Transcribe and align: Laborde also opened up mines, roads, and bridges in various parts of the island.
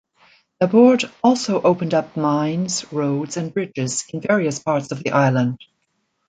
Laborde 0.59 1.11
also 1.23 1.61
opened 1.61 1.93
up 1.93 2.17
mines, 2.17 2.91
roads, 2.91 3.37
and 3.37 3.53
bridges 3.53 4.03
in 4.11 4.19
various 4.21 4.57
parts 4.57 4.91
of 4.91 5.03
the 5.03 5.11
island. 5.11 5.63